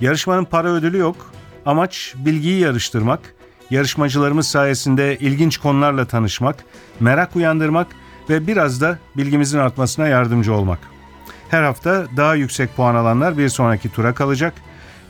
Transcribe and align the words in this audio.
Yarışmanın 0.00 0.44
para 0.44 0.68
ödülü 0.68 0.98
yok. 0.98 1.16
Amaç 1.66 2.14
bilgiyi 2.16 2.60
yarıştırmak, 2.60 3.20
yarışmacılarımız 3.70 4.48
sayesinde 4.48 5.18
ilginç 5.18 5.58
konularla 5.58 6.04
tanışmak, 6.04 6.56
merak 7.00 7.36
uyandırmak 7.36 7.86
ve 8.30 8.46
biraz 8.46 8.80
da 8.80 8.98
bilgimizin 9.16 9.58
artmasına 9.58 10.08
yardımcı 10.08 10.54
olmak. 10.54 10.78
Her 11.48 11.62
hafta 11.62 12.06
daha 12.16 12.34
yüksek 12.34 12.76
puan 12.76 12.94
alanlar 12.94 13.38
bir 13.38 13.48
sonraki 13.48 13.92
tura 13.92 14.14
kalacak. 14.14 14.54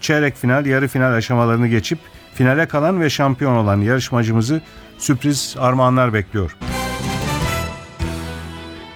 Çeyrek 0.00 0.36
final, 0.36 0.66
yarı 0.66 0.88
final 0.88 1.12
aşamalarını 1.12 1.68
geçip 1.68 1.98
finale 2.34 2.68
kalan 2.68 3.00
ve 3.00 3.10
şampiyon 3.10 3.56
olan 3.56 3.80
yarışmacımızı 3.80 4.60
sürpriz 4.98 5.56
armağanlar 5.58 6.12
bekliyor. 6.12 6.56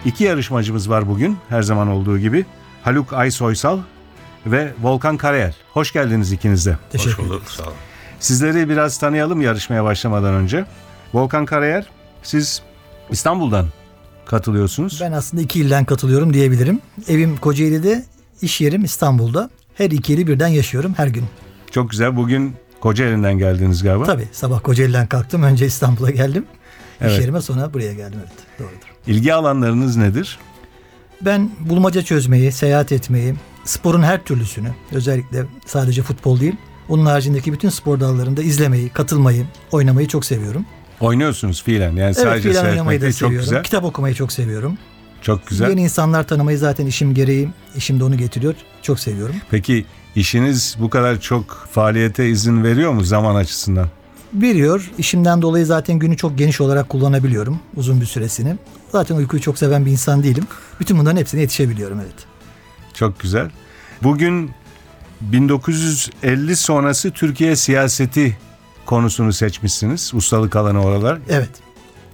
İki 0.05 0.25
yarışmacımız 0.25 0.91
var 0.91 1.09
bugün 1.09 1.39
her 1.49 1.63
zaman 1.63 1.89
olduğu 1.89 2.19
gibi. 2.19 2.47
Haluk 2.84 3.12
Aysoysal 3.12 3.79
ve 4.47 4.73
Volkan 4.83 5.17
Karayel. 5.17 5.55
Hoş 5.73 5.93
geldiniz 5.93 6.33
ikiniz 6.33 6.67
de. 6.67 6.79
Teşekkür 6.91 7.11
Hoş 7.12 7.19
bulduk. 7.19 7.43
Sağ 7.51 7.62
olun. 7.62 7.73
Sizleri 8.21 8.69
biraz 8.69 8.99
tanıyalım 8.99 9.41
yarışmaya 9.41 9.84
başlamadan 9.84 10.34
önce. 10.34 10.65
Volkan 11.15 11.47
Karayel, 11.47 11.84
siz 12.23 12.62
İstanbul'dan 13.11 13.67
katılıyorsunuz. 14.27 15.01
Ben 15.01 15.12
aslında 15.12 15.43
iki 15.43 15.61
ilden 15.61 15.84
katılıyorum 15.84 16.34
diyebilirim. 16.34 16.81
Evim 17.09 17.37
Kocaeli'de, 17.37 18.05
iş 18.43 18.61
yerim 18.61 18.84
İstanbul'da. 18.84 19.51
Her 19.75 19.91
iki 19.91 20.15
ili 20.15 20.27
birden 20.27 20.49
yaşıyorum 20.49 20.95
her 20.97 21.06
gün. 21.06 21.25
Çok 21.71 21.91
güzel. 21.91 22.17
Bugün 22.17 22.55
Kocaeli'nden 22.81 23.39
geldiniz 23.39 23.83
galiba. 23.83 24.05
Tabii 24.05 24.29
sabah 24.33 24.62
Kocaeli'den 24.62 25.06
kalktım. 25.06 25.43
Önce 25.43 25.67
İstanbul'a 25.67 26.11
geldim. 26.11 26.47
Evet. 27.01 27.12
İş 27.12 27.19
yerime 27.19 27.41
sonra 27.41 27.75
buraya 27.75 27.95
geldim. 27.95 28.19
Evet 28.23 28.33
doğrudur. 28.59 28.93
İlgi 29.06 29.34
alanlarınız 29.34 29.97
nedir? 29.97 30.39
Ben 31.21 31.51
bulmaca 31.61 32.03
çözmeyi, 32.03 32.53
seyahat 32.53 32.93
etmeyi, 32.93 33.34
sporun 33.65 34.03
her 34.03 34.25
türlüsünü 34.25 34.69
özellikle 34.93 35.45
sadece 35.67 36.03
futbol 36.03 36.41
değil 36.41 36.57
onun 36.89 37.07
haricindeki 37.07 37.53
bütün 37.53 37.69
spor 37.69 38.01
dallarında 38.01 38.43
izlemeyi, 38.43 38.89
katılmayı, 38.89 39.47
oynamayı 39.73 40.09
çok 40.09 40.25
seviyorum. 40.25 40.67
Oynuyorsunuz 41.01 41.63
fiilen. 41.63 41.91
Yani 41.91 42.01
Evet 42.01 42.17
sadece 42.17 42.43
seyretmek 42.43 42.73
oynamayı 42.73 43.01
da 43.01 43.03
değil. 43.03 43.13
Çok 43.13 43.29
seviyorum. 43.29 43.45
güzel. 43.49 43.63
Kitap 43.63 43.85
okumayı 43.85 44.15
çok 44.15 44.33
seviyorum. 44.33 44.79
Çok 45.23 45.47
güzel. 45.47 45.71
Yeni 45.71 45.83
insanlar 45.83 46.27
tanımayı 46.29 46.59
zaten 46.59 46.87
işim 46.87 47.15
gereği, 47.15 47.49
işim 47.77 48.01
de 48.01 48.05
onu 48.05 48.17
getiriyor. 48.17 48.55
Çok 48.83 49.01
seviyorum. 49.01 49.35
Peki 49.51 49.85
işiniz 50.17 50.77
bu 50.81 50.91
kadar 50.91 51.21
çok 51.21 51.69
faaliyete 51.71 52.29
izin 52.29 52.65
veriyor 52.65 52.93
mu 52.93 53.05
zaman 53.05 53.35
açısından? 53.35 53.89
Veriyor. 54.35 54.91
İşimden 54.99 55.43
dolayı 55.43 55.67
zaten 55.67 55.99
günü 55.99 56.17
çok 56.17 56.39
geniş 56.39 56.61
olarak 56.61 56.89
kullanabiliyorum 56.89 57.61
uzun 57.77 58.01
bir 58.01 58.07
süresini. 58.07 58.57
Zaten 58.93 59.17
uykuyu 59.17 59.43
çok 59.43 59.59
seven 59.59 59.87
bir 59.87 59.91
insan 59.91 60.23
değilim. 60.23 60.45
Bütün 60.81 60.99
bunların 60.99 61.17
hepsine 61.17 61.41
yetişebiliyorum 61.41 62.01
evet. 62.01 62.31
Çok 62.95 63.21
güzel. 63.21 63.51
Bugün 64.03 64.51
1950 65.21 66.56
sonrası 66.56 67.11
Türkiye 67.11 67.56
siyaseti 67.56 68.39
konusunu 68.87 69.33
seçmişsiniz. 69.33 70.11
Ustalık 70.15 70.56
alanı 70.56 70.83
oralar. 70.84 71.19
Evet. 71.28 71.50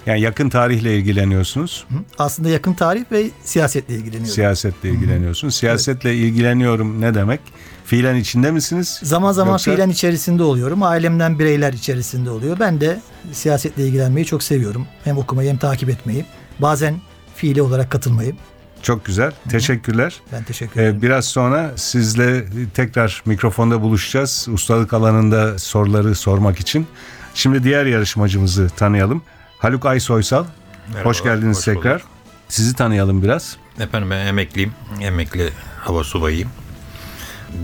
Yani 0.06 0.20
yakın 0.20 0.48
tarihle 0.48 0.96
ilgileniyorsunuz. 0.98 1.84
Hı. 1.90 1.94
Aslında 2.18 2.48
yakın 2.48 2.72
tarih 2.74 3.04
ve 3.12 3.30
siyasetle 3.44 3.94
ilgileniyorum. 3.94 4.34
Siyasetle 4.34 4.90
ilgileniyorsunuz. 4.90 5.54
Siyasetle 5.54 6.14
ilgileniyorum 6.16 7.00
ne 7.00 7.14
demek? 7.14 7.40
Fiilen 7.84 8.16
içinde 8.16 8.50
misiniz? 8.50 9.00
zaman 9.02 9.32
zaman 9.32 9.52
Yoksa- 9.52 9.70
fiilen 9.70 9.90
içerisinde 9.90 10.42
oluyorum. 10.42 10.82
Ailemden 10.82 11.38
bireyler 11.38 11.72
içerisinde 11.72 12.30
oluyor. 12.30 12.56
Ben 12.60 12.80
de 12.80 13.00
siyasetle 13.32 13.86
ilgilenmeyi 13.86 14.26
çok 14.26 14.42
seviyorum. 14.42 14.86
Hem 15.04 15.18
okumayı 15.18 15.50
hem 15.50 15.56
takip 15.58 15.88
etmeyi. 15.88 16.24
Bazen 16.58 17.00
fiili 17.34 17.62
olarak 17.62 17.90
katılmayı. 17.90 18.34
Çok 18.82 19.04
güzel. 19.04 19.32
Teşekkürler. 19.50 20.20
Ben 20.32 20.44
teşekkür 20.44 20.80
ederim. 20.80 20.96
Ee, 20.98 21.02
biraz 21.02 21.24
sonra 21.24 21.72
sizle 21.76 22.44
tekrar 22.74 23.22
mikrofonda 23.26 23.82
buluşacağız. 23.82 24.46
Ustalık 24.52 24.92
alanında 24.92 25.58
soruları 25.58 26.14
sormak 26.14 26.60
için. 26.60 26.86
Şimdi 27.34 27.64
diğer 27.64 27.86
yarışmacımızı 27.86 28.68
tanıyalım. 28.76 29.22
Haluk 29.58 29.86
Aysoysal. 29.86 30.44
Merhaba, 30.88 31.08
hoş 31.08 31.22
geldiniz 31.22 31.58
hoş 31.58 31.64
tekrar. 31.64 31.94
bulduk. 31.94 32.08
Sizi 32.48 32.74
tanıyalım 32.74 33.22
biraz. 33.22 33.56
Efendim 33.80 34.10
ben 34.10 34.26
emekliyim. 34.26 34.72
Emekli 35.00 35.50
hava 35.80 36.04
subayıyım. 36.04 36.48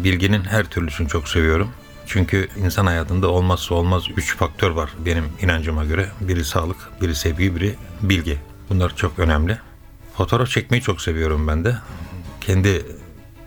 Bilginin 0.04 0.44
her 0.44 0.64
türlüsünü 0.64 1.08
çok 1.08 1.28
seviyorum. 1.28 1.70
Çünkü 2.06 2.48
insan 2.64 2.86
hayatında 2.86 3.28
olmazsa 3.28 3.74
olmaz 3.74 4.02
üç 4.16 4.36
faktör 4.36 4.70
var 4.70 4.90
benim 5.06 5.24
inancıma 5.42 5.84
göre. 5.84 6.08
Biri 6.20 6.44
sağlık, 6.44 6.76
biri 7.02 7.14
sevgi, 7.14 7.56
biri 7.56 7.74
bilgi. 8.02 8.38
Bunlar 8.70 8.96
çok 8.96 9.18
önemli. 9.18 9.58
Fotoğraf 10.16 10.48
çekmeyi 10.48 10.82
çok 10.82 11.00
seviyorum 11.00 11.48
ben 11.48 11.64
de. 11.64 11.76
Kendi 12.40 12.86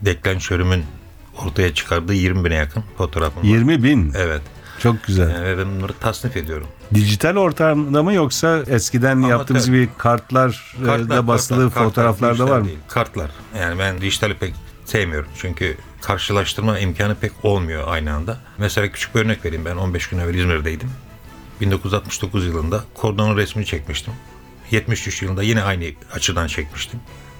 deklanşörümün 0.01 0.83
ortaya 1.45 1.73
çıkardığı 1.73 2.13
20 2.13 2.45
bine 2.45 2.55
yakın 2.55 2.83
fotoğrafım 2.97 3.44
var. 3.44 3.47
20 3.47 3.83
bin. 3.83 4.13
Evet. 4.16 4.41
Çok 4.79 5.03
güzel. 5.03 5.44
Ve 5.44 5.57
ben 5.57 5.78
bunları 5.78 5.94
tasnif 5.94 6.38
ediyorum. 6.38 6.67
Dijital 6.94 7.35
ortamda 7.35 8.03
mı 8.03 8.13
yoksa 8.13 8.63
eskiden 8.67 9.19
yaptığımız 9.22 9.66
tabii. 9.66 9.75
gibi 9.75 9.89
kartlar, 9.97 10.75
da 10.85 11.28
basılı 11.28 11.63
kartlar, 11.63 11.83
fotoğraflar 11.83 12.29
da 12.29 12.33
dijital 12.33 12.50
var 12.51 12.59
mı? 12.59 12.66
değil, 12.67 12.78
Kartlar. 12.88 13.31
Yani 13.59 13.79
ben 13.79 14.01
dijitali 14.01 14.34
pek 14.34 14.53
sevmiyorum. 14.85 15.29
Çünkü 15.38 15.78
karşılaştırma 16.01 16.79
imkanı 16.79 17.16
pek 17.16 17.31
olmuyor 17.44 17.84
aynı 17.88 18.13
anda. 18.13 18.38
Mesela 18.57 18.91
küçük 18.91 19.16
bir 19.16 19.19
örnek 19.19 19.45
vereyim. 19.45 19.66
Ben 19.66 19.75
15 19.75 20.07
gün 20.09 20.19
evvel 20.19 20.34
İzmir'deydim. 20.35 20.89
1969 21.61 22.45
yılında 22.45 22.84
kordonun 22.94 23.38
resmini 23.38 23.66
çekmiştim. 23.66 24.13
73 24.72 25.22
yılında 25.22 25.44
yine 25.44 25.63
aynı 25.63 25.85
açıdan 26.13 26.47
çekmiştim. 26.47 27.00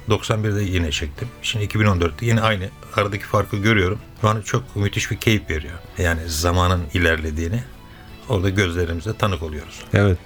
91'de 0.09 0.61
yine 0.61 0.91
çektim. 0.91 1.27
Şimdi 1.41 1.65
2014'te 1.65 2.25
yine 2.25 2.41
aynı. 2.41 2.69
Aradaki 2.95 3.23
farkı 3.23 3.57
görüyorum. 3.57 3.99
Bana 4.23 4.41
çok 4.41 4.75
müthiş 4.75 5.11
bir 5.11 5.17
keyif 5.17 5.49
veriyor. 5.49 5.73
Yani 5.97 6.21
zamanın 6.27 6.83
ilerlediğini 6.93 7.63
orada 8.29 8.49
gözlerimizle 8.49 9.17
tanık 9.17 9.43
oluyoruz. 9.43 9.83
Evet. 9.93 10.17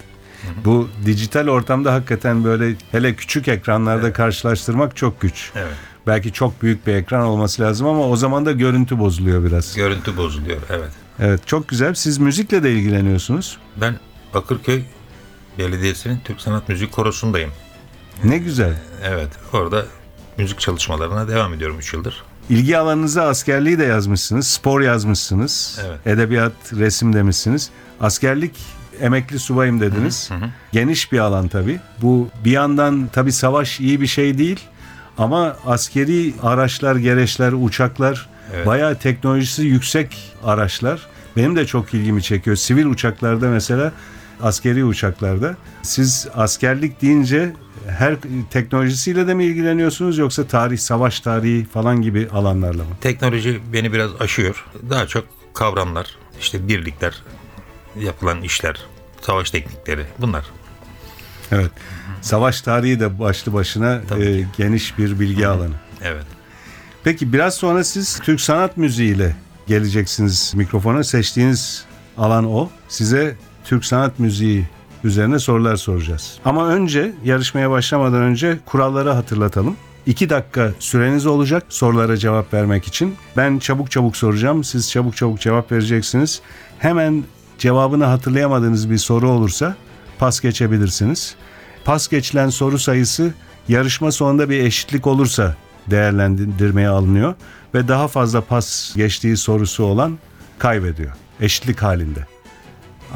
Bu 0.66 0.90
dijital 1.06 1.48
ortamda 1.48 1.94
hakikaten 1.94 2.44
böyle 2.44 2.76
hele 2.92 3.16
küçük 3.16 3.48
ekranlarda 3.48 4.14
karşılaştırmak 4.14 4.96
çok 4.96 5.22
güç. 5.22 5.52
Evet. 5.56 5.74
Belki 6.08 6.34
çok 6.34 6.62
büyük 6.62 6.88
bir 6.88 6.94
ekran 6.94 7.22
olması 7.22 7.62
lazım 7.62 7.88
ama 7.88 8.08
o 8.08 8.16
zaman 8.16 8.46
da 8.46 8.52
görüntü 8.52 9.00
bozuluyor 9.00 9.44
biraz. 9.44 9.76
Görüntü 9.76 10.18
bozuluyor. 10.18 10.62
Evet. 10.70 10.92
Evet 11.20 11.48
çok 11.48 11.68
güzel. 11.68 11.94
Siz 11.94 12.18
müzikle 12.18 12.64
de 12.64 12.72
ilgileniyorsunuz. 12.74 13.58
Ben 13.82 14.00
Bakırköy 14.34 14.82
Belediyesi'nin 15.58 16.20
Türk 16.24 16.42
Sanat 16.42 16.70
Müzik 16.70 16.92
Korosu'ndayım. 16.92 17.52
Ne 18.24 18.38
güzel. 18.38 18.74
Evet, 19.04 19.30
orada 19.54 19.86
müzik 20.38 20.60
çalışmalarına 20.60 21.28
devam 21.28 21.54
ediyorum 21.54 21.80
3 21.80 21.94
yıldır. 21.94 22.24
İlgi 22.50 22.78
alanınıza 22.78 23.24
askerliği 23.24 23.80
de 23.80 23.84
yazmışsınız, 23.84 24.48
spor 24.48 24.82
yazmışsınız, 24.82 25.80
Evet. 25.88 26.08
edebiyat, 26.08 26.54
resim 26.74 27.14
demişsiniz. 27.14 27.70
Askerlik 28.02 28.52
emekli 29.02 29.40
subayım 29.40 29.82
dediniz. 29.82 30.30
Geniş 30.72 31.12
bir 31.12 31.20
alan 31.20 31.48
tabii. 31.48 31.80
Bu 32.02 32.30
bir 32.46 32.52
yandan 32.52 33.10
tabii 33.14 33.32
savaş 33.32 33.80
iyi 33.80 34.02
bir 34.02 34.08
şey 34.08 34.38
değil 34.38 34.60
ama 35.18 35.58
askeri 35.66 36.34
araçlar, 36.44 36.96
gereçler, 36.96 37.52
uçaklar 37.52 38.30
Evet. 38.56 38.68
bayağı 38.68 38.96
teknolojisi 38.96 39.62
yüksek 39.64 40.18
araçlar. 40.44 41.08
Benim 41.38 41.56
de 41.56 41.66
çok 41.66 41.94
ilgimi 41.94 42.24
çekiyor. 42.24 42.56
Sivil 42.56 42.86
uçaklarda 42.86 43.50
mesela 43.50 43.92
askeri 44.42 44.86
uçaklarda. 44.86 45.56
Siz 45.82 46.28
askerlik 46.36 47.02
deyince 47.02 47.54
her 47.88 48.16
teknolojisiyle 48.50 49.28
de 49.28 49.34
mi 49.34 49.44
ilgileniyorsunuz 49.46 50.18
yoksa 50.18 50.48
tarih, 50.48 50.78
savaş 50.78 51.20
tarihi 51.20 51.66
falan 51.66 52.02
gibi 52.02 52.28
alanlarla 52.34 52.84
mı? 52.84 52.90
Teknoloji 53.02 53.62
beni 53.74 53.94
biraz 53.94 54.12
aşıyor. 54.20 54.66
Daha 54.90 55.08
çok 55.08 55.26
kavramlar, 55.54 56.18
işte 56.40 56.68
birlikler, 56.68 57.24
yapılan 58.00 58.42
işler, 58.42 58.86
savaş 59.22 59.52
teknikleri 59.52 60.06
bunlar. 60.20 60.46
Evet. 61.52 61.72
Savaş 62.22 62.62
tarihi 62.62 63.00
de 63.00 63.20
başlı 63.20 63.54
başına 63.54 64.02
Tabii 64.10 64.26
e, 64.26 64.46
geniş 64.58 64.98
bir 64.98 65.20
bilgi 65.20 65.48
alanı. 65.48 65.74
Evet. 66.02 66.26
Peki 67.04 67.34
biraz 67.34 67.56
sonra 67.56 67.84
siz 67.84 68.20
Türk 68.20 68.42
sanat 68.42 68.78
müziğiyle 68.78 69.36
geleceksiniz 69.68 70.54
mikrofona. 70.56 71.04
Seçtiğiniz 71.04 71.86
alan 72.18 72.46
o. 72.46 72.70
Size 72.88 73.36
Türk 73.66 73.86
sanat 73.86 74.20
müziği 74.20 74.66
üzerine 75.04 75.40
sorular 75.40 75.76
soracağız. 75.76 76.40
Ama 76.46 76.68
önce 76.68 77.14
yarışmaya 77.24 77.72
başlamadan 77.72 78.22
önce 78.22 78.60
kuralları 78.66 79.10
hatırlatalım. 79.10 79.76
İki 80.06 80.30
dakika 80.30 80.72
süreniz 80.80 81.26
olacak 81.26 81.64
sorulara 81.70 82.18
cevap 82.18 82.54
vermek 82.54 82.88
için. 82.88 83.16
Ben 83.38 83.60
çabuk 83.60 83.92
çabuk 83.92 84.18
soracağım. 84.18 84.64
Siz 84.64 84.92
çabuk 84.92 85.18
çabuk 85.18 85.40
cevap 85.40 85.72
vereceksiniz. 85.72 86.42
Hemen 86.80 87.24
cevabını 87.58 88.06
hatırlayamadığınız 88.06 88.90
bir 88.90 88.98
soru 88.98 89.30
olursa 89.30 89.76
pas 90.20 90.40
geçebilirsiniz. 90.40 91.36
Pas 91.86 92.08
geçilen 92.08 92.50
soru 92.50 92.80
sayısı 92.80 93.34
yarışma 93.68 94.12
sonunda 94.12 94.50
bir 94.50 94.60
eşitlik 94.60 95.08
olursa 95.08 95.56
değerlendirmeye 95.88 96.90
alınıyor 96.90 97.36
ve 97.74 97.88
daha 97.88 98.08
fazla 98.08 98.42
pas 98.42 98.96
geçtiği 98.96 99.38
sorusu 99.38 99.84
olan 99.84 100.18
kaybediyor. 100.60 101.12
Eşitlik 101.42 101.84
halinde. 101.84 102.28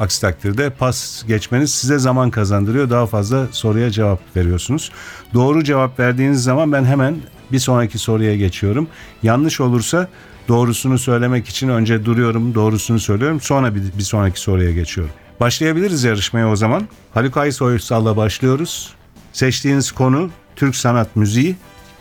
Aksi 0.00 0.20
takdirde 0.20 0.70
pas 0.70 1.24
geçmeniz 1.26 1.74
size 1.74 1.98
zaman 1.98 2.30
kazandırıyor. 2.30 2.90
Daha 2.90 3.06
fazla 3.06 3.46
soruya 3.50 3.90
cevap 3.90 4.36
veriyorsunuz. 4.36 4.92
Doğru 5.34 5.64
cevap 5.64 5.98
verdiğiniz 5.98 6.42
zaman 6.42 6.72
ben 6.72 6.84
hemen 6.84 7.16
bir 7.52 7.58
sonraki 7.58 7.98
soruya 7.98 8.36
geçiyorum. 8.36 8.88
Yanlış 9.22 9.60
olursa 9.60 10.08
doğrusunu 10.48 10.98
söylemek 10.98 11.48
için 11.48 11.68
önce 11.68 12.04
duruyorum, 12.04 12.54
doğrusunu 12.54 13.00
söylüyorum. 13.00 13.40
Sonra 13.40 13.74
bir, 13.74 13.82
bir 13.98 14.02
sonraki 14.02 14.40
soruya 14.40 14.72
geçiyorum. 14.72 15.12
Başlayabiliriz 15.40 16.04
yarışmaya 16.04 16.50
o 16.50 16.56
zaman. 16.56 16.88
Haluk 17.14 17.36
Aysoysal'la 17.36 18.16
başlıyoruz. 18.16 18.94
Seçtiğiniz 19.32 19.92
konu 19.92 20.30
Türk 20.56 20.76
sanat 20.76 21.16
müziği. 21.16 21.56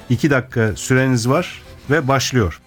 2 0.09 0.30
dakika 0.30 0.75
süreniz 0.75 1.30
var 1.30 1.62
ve 1.89 2.07
başlıyor. 2.07 2.62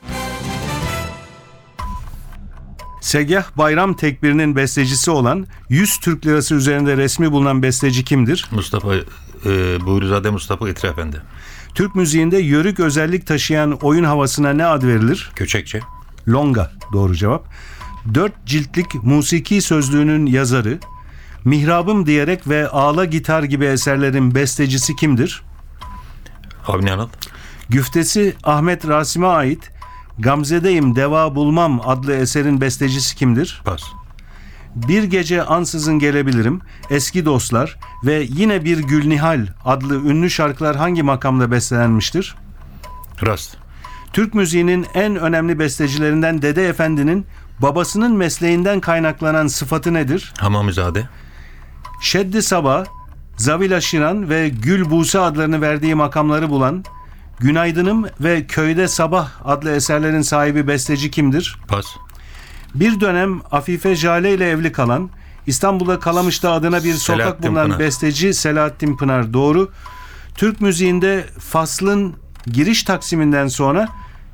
Segah 3.09 3.45
Bayram 3.57 3.95
Tekbir'in 3.95 4.57
bestecisi 4.57 5.11
olan 5.11 5.47
100 5.69 6.01
Türk 6.01 6.27
Lirası 6.27 6.55
üzerinde 6.55 6.97
resmi 6.97 7.33
bulunan 7.33 7.63
besteci 7.63 8.05
kimdir? 8.05 8.47
Mustafa 8.51 8.95
e, 8.95 9.01
Buyuruzade 9.87 10.31
Mustafa 10.31 10.69
İtri 10.69 10.89
Efendi. 10.89 11.23
Türk 11.75 11.95
müziğinde 11.95 12.39
yörük 12.39 12.81
özellik 12.81 13.27
taşıyan 13.27 13.73
oyun 13.73 14.05
havasına 14.05 14.53
ne 14.53 14.67
ad 14.67 14.83
verilir? 14.83 15.31
Köçekçi. 15.35 15.81
Longa 16.29 16.73
doğru 16.93 17.15
cevap. 17.15 17.47
Dört 18.15 18.47
ciltlik 18.47 18.95
musiki 18.95 19.63
sözlüğünün 19.63 20.27
yazarı, 20.27 20.79
Mihrabım 21.45 22.07
diyerek 22.07 22.49
ve 22.49 22.69
Ağla 22.69 23.05
Gitar 23.05 23.43
gibi 23.43 23.65
eserlerin 23.65 24.35
bestecisi 24.35 24.97
kimdir? 24.97 25.43
Avni 26.67 26.93
Anıl. 26.93 27.09
Güftesi 27.69 28.35
Ahmet 28.45 28.89
Rasim'e 28.89 29.27
ait 29.27 29.71
Gamzedeyim 30.19 30.97
Deva 30.97 31.35
Bulmam 31.35 31.81
adlı 31.85 32.15
eserin 32.15 32.61
bestecisi 32.61 33.17
kimdir? 33.17 33.63
Pas. 33.65 33.83
Bir 34.75 35.03
gece 35.03 35.43
ansızın 35.43 35.99
gelebilirim, 35.99 36.61
eski 36.91 37.25
dostlar 37.25 37.77
ve 38.05 38.27
yine 38.29 38.65
bir 38.65 38.79
Gülnihal 38.79 39.47
adlı 39.65 39.95
ünlü 39.95 40.31
şarkılar 40.31 40.77
hangi 40.77 41.03
makamda 41.03 41.51
bestelenmiştir? 41.51 42.35
Rast. 43.27 43.57
Türk 44.13 44.35
müziğinin 44.35 44.87
en 44.95 45.17
önemli 45.17 45.59
bestecilerinden 45.59 46.43
Dede 46.43 46.69
Efendi'nin 46.69 47.27
babasının 47.59 48.13
mesleğinden 48.13 48.81
kaynaklanan 48.81 49.47
sıfatı 49.47 49.95
nedir? 49.95 50.33
Hamamizade. 50.39 51.09
Şeddi 52.01 52.43
Sabah, 52.43 52.85
Zavila 53.37 53.81
Şiran 53.81 54.31
ve 54.31 54.49
Gül 54.49 54.91
Buse 54.91 55.19
adlarını 55.19 55.61
verdiği 55.61 55.95
makamları 55.95 56.51
bulan 56.51 56.85
Günaydınım 57.41 58.07
ve 58.21 58.47
Köyde 58.47 58.89
Sabah 58.89 59.31
adlı 59.45 59.71
eserlerin 59.71 60.23
sahibi 60.23 60.69
besteci 60.69 61.11
kimdir? 61.11 61.59
Pas. 61.69 61.87
Bir 62.75 63.01
dönem 63.01 63.41
Afife 63.51 63.97
Jale 63.97 64.35
ile 64.35 64.51
evli 64.51 64.73
kalan, 64.73 65.11
İstanbul'da 65.47 65.99
Kalamış'ta 65.99 66.53
adına 66.53 66.85
bir 66.85 66.95
sokak 66.95 67.21
Selahattin 67.21 67.51
bulunan 67.51 67.67
Pınar. 67.67 67.79
besteci 67.79 68.35
Selahattin 68.35 68.97
Pınar 68.97 69.33
doğru. 69.33 69.71
Türk 70.35 70.61
müziğinde 70.61 71.27
faslın 71.39 72.15
giriş 72.47 72.83
taksiminden 72.83 73.49
sonra 73.49 73.89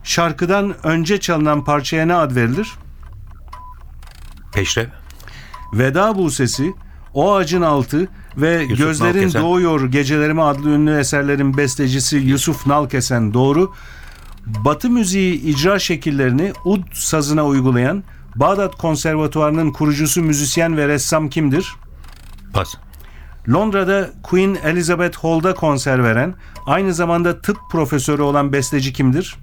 şarkıdan 0.04 0.86
önce 0.86 1.20
çalınan 1.20 1.64
parçaya 1.64 2.06
ne 2.06 2.14
ad 2.14 2.34
verilir? 2.36 2.72
Peşrev. 4.52 4.86
Veda 5.72 6.16
Busesi, 6.16 6.74
O 7.14 7.34
Ağacın 7.34 7.62
Altı 7.62 8.08
ve 8.36 8.62
Yusuf 8.62 8.78
Gözlerin 8.78 9.14
Nalkesen. 9.14 9.42
Doğuyor 9.42 9.84
Gecelerime 9.84 10.42
adlı 10.42 10.70
ünlü 10.70 10.98
eserlerin 10.98 11.56
bestecisi 11.56 12.16
Yusuf 12.16 12.66
Nalkesen 12.66 13.34
doğru. 13.34 13.72
Batı 14.46 14.90
müziği 14.90 15.40
icra 15.42 15.78
şekillerini 15.78 16.52
ud 16.64 16.82
sazına 16.92 17.46
uygulayan 17.46 18.04
Bağdat 18.36 18.74
Konservatuvarı'nın 18.76 19.72
kurucusu 19.72 20.22
müzisyen 20.22 20.76
ve 20.76 20.88
ressam 20.88 21.28
kimdir? 21.28 21.74
Pas. 22.52 22.74
Londra'da 23.48 24.10
Queen 24.22 24.56
Elizabeth 24.64 25.18
Hall'da 25.18 25.54
konser 25.54 26.04
veren, 26.04 26.34
aynı 26.66 26.94
zamanda 26.94 27.40
tıp 27.40 27.56
profesörü 27.70 28.22
olan 28.22 28.52
besteci 28.52 28.92
kimdir? 28.92 29.36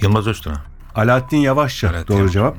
Yılmaz 0.00 0.26
Öztürk'e. 0.26 0.56
Alaaddin 0.94 1.36
Yavaşça 1.36 1.88
Alaaddin 1.90 2.06
doğru 2.08 2.18
Yavaşça. 2.18 2.32
cevap. 2.32 2.56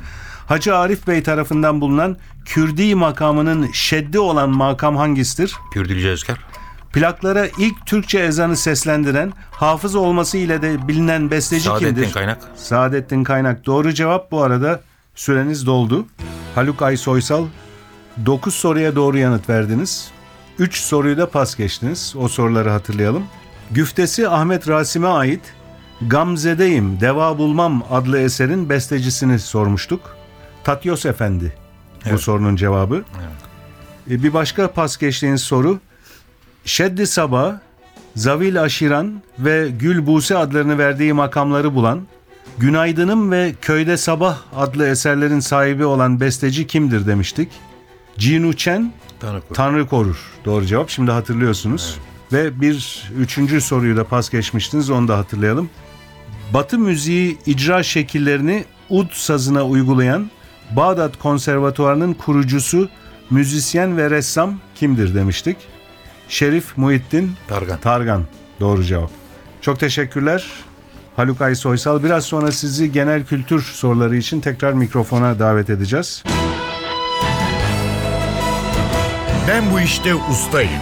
Hacı 0.52 0.76
Arif 0.76 1.08
Bey 1.08 1.24
tarafından 1.24 1.82
bulunan 1.82 2.18
Kürdi 2.46 2.96
makamının 2.96 3.72
şeddi 3.72 4.20
olan 4.20 4.50
makam 4.50 4.96
hangisidir? 4.96 5.56
Kürdülce 5.74 6.10
Özker. 6.10 6.38
Plaklara 6.94 7.48
ilk 7.58 7.86
Türkçe 7.86 8.20
ezanı 8.20 8.58
seslendiren, 8.58 9.34
hafız 9.52 9.96
olması 9.96 10.38
ile 10.38 10.62
de 10.62 10.88
bilinen 10.88 11.32
besteci 11.32 11.64
Saadettin 11.64 11.96
kimdir? 11.96 12.12
Kaynak. 12.12 12.38
Saadettin 12.56 13.24
Kaynak. 13.24 13.66
Doğru 13.66 13.94
cevap 13.94 14.32
bu 14.32 14.42
arada 14.42 14.82
süreniz 15.16 15.66
doldu. 15.66 16.06
Haluk 16.56 16.82
Ay 16.82 16.98
Soysal 16.98 17.46
9 18.26 18.54
soruya 18.54 18.96
doğru 18.96 19.18
yanıt 19.18 19.50
verdiniz. 19.50 20.12
3 20.60 20.76
soruyu 20.80 21.18
da 21.18 21.30
pas 21.30 21.56
geçtiniz. 21.56 22.16
O 22.18 22.28
soruları 22.28 22.70
hatırlayalım. 22.70 23.24
Güftesi 23.72 24.30
Ahmet 24.30 24.68
Rasim'e 24.68 25.08
ait 25.08 25.54
Gamzedeyim 26.08 27.02
Deva 27.02 27.38
Bulmam 27.38 27.84
adlı 27.92 28.20
eserin 28.20 28.70
bestecisini 28.70 29.40
sormuştuk. 29.40 30.21
Tatyos 30.64 31.06
Efendi 31.06 31.54
bu 32.06 32.10
Evet. 32.10 32.20
sorunun 32.20 32.56
cevabı. 32.56 33.04
E, 34.10 34.24
Bir 34.24 34.34
başka 34.34 34.72
pas 34.72 34.98
geçtiğiniz 34.98 35.42
soru 35.42 35.80
Şeddi 36.66 37.08
Sabah, 37.08 37.54
Zavil 38.16 38.62
Aşiran 38.62 39.22
ve 39.40 39.70
Gül 39.80 40.06
Buse 40.08 40.38
adlarını 40.38 40.78
verdiği 40.78 41.14
makamları 41.14 41.76
bulan, 41.76 42.02
Günaydınım 42.58 43.32
ve 43.32 43.54
Köyde 43.62 43.98
Sabah 43.98 44.38
adlı 44.56 44.88
eserlerin 44.88 45.40
sahibi 45.40 45.86
olan 45.86 46.20
besteci 46.20 46.68
kimdir 46.68 47.08
demiştik. 47.08 47.52
Cinu 48.18 48.54
Chen, 48.54 48.94
Tanrı 49.20 49.40
korusun. 49.42 49.54
Tanrı 49.56 49.88
Korur. 49.88 50.32
Doğru 50.46 50.66
cevap. 50.66 50.90
Şimdi 50.90 51.12
hatırlıyorsunuz. 51.12 51.98
Ve 52.34 52.62
bir 52.62 53.04
üçüncü 53.18 53.62
soruyu 53.62 53.98
da 53.98 54.04
pas 54.04 54.30
geçmiştiniz. 54.30 54.90
Onu 54.90 55.08
da 55.08 55.18
hatırlayalım. 55.18 55.70
Batı 56.54 56.80
müziği 56.80 57.38
icra 57.46 57.84
şekillerini 57.84 58.66
ud 58.90 59.12
sazına 59.12 59.64
uygulayan 59.66 60.30
Bağdat 60.76 61.20
Konservatuvarı'nın 61.20 62.14
kurucusu, 62.14 62.90
müzisyen 63.30 63.98
ve 63.98 64.10
ressam 64.10 64.60
kimdir 64.76 65.16
demiştik. 65.16 65.58
Şerif 66.30 66.78
Muhittin 66.78 67.32
Targan. 67.48 67.78
Targan. 67.80 68.24
Doğru 68.60 68.84
cevap. 68.84 69.10
Çok 69.62 69.80
teşekkürler. 69.80 70.48
Haluk 71.16 71.42
Ay 71.42 71.56
Soysal. 71.56 72.04
Biraz 72.04 72.26
sonra 72.26 72.52
sizi 72.52 72.92
genel 72.92 73.26
kültür 73.26 73.62
soruları 73.62 74.18
için 74.18 74.42
tekrar 74.42 74.74
mikrofona 74.74 75.40
davet 75.40 75.70
edeceğiz. 75.70 76.24
Ben 79.48 79.64
bu 79.74 79.80
işte 79.80 80.16
ustayım. 80.16 80.82